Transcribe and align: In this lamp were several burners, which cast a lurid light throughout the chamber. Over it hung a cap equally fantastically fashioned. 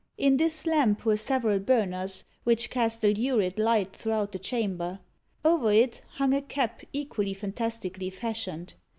In 0.17 0.37
this 0.37 0.65
lamp 0.65 1.05
were 1.05 1.15
several 1.15 1.59
burners, 1.59 2.23
which 2.43 2.71
cast 2.71 3.05
a 3.05 3.13
lurid 3.13 3.59
light 3.59 3.95
throughout 3.95 4.31
the 4.31 4.39
chamber. 4.39 4.97
Over 5.45 5.71
it 5.71 6.01
hung 6.15 6.33
a 6.33 6.41
cap 6.41 6.81
equally 6.91 7.35
fantastically 7.35 8.09
fashioned. 8.09 8.73